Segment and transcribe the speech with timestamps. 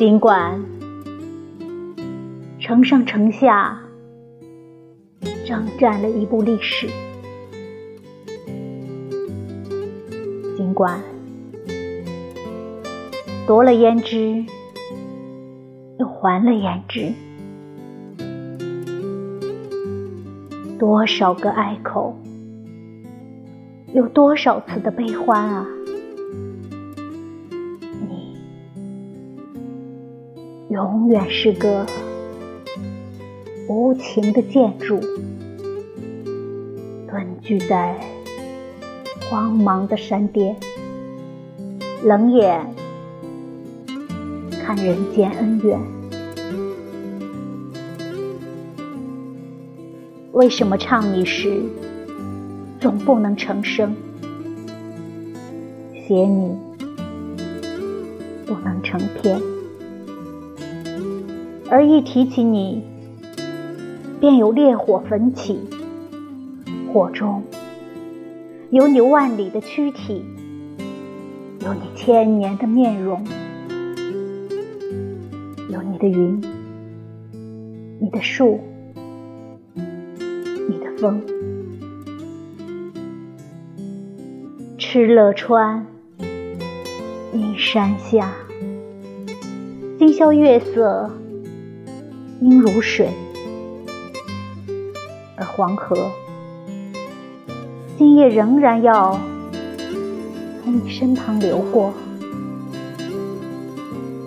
[0.00, 0.58] 尽管
[2.58, 3.78] 城上城下
[5.44, 6.88] 征战了一部历史，
[10.56, 11.02] 尽管
[13.46, 14.42] 夺了胭脂
[15.98, 17.12] 又还了胭脂，
[20.78, 22.16] 多少个哀口，
[23.92, 25.66] 有多少次的悲欢啊！
[30.80, 31.84] 永远是个
[33.68, 34.98] 无情的建筑，
[37.06, 37.94] 蹲踞在
[39.28, 40.56] 荒茫的山巅，
[42.02, 42.66] 冷眼
[44.64, 45.78] 看人间恩怨。
[50.32, 51.62] 为什么唱你时
[52.80, 53.94] 总不能成声，
[55.92, 56.56] 写你
[58.46, 59.38] 不能成篇？
[61.72, 62.82] 而一提起你，
[64.18, 65.56] 便有烈火焚起，
[66.92, 67.44] 火中
[68.70, 70.24] 有你万里的躯体，
[71.60, 73.24] 有你千年的面容，
[75.70, 76.42] 有你的云，
[78.00, 78.58] 你的树，
[79.74, 81.22] 你的风。
[84.76, 85.86] 敕勒川，
[87.32, 88.32] 阴山下，
[90.00, 91.08] 今宵月色。
[92.40, 93.10] 应如水，
[95.36, 96.10] 而黄河
[97.98, 99.20] 今夜仍然要
[100.64, 101.92] 从你身旁流过，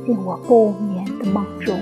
[0.06, 1.79] 进我不眠的梦中。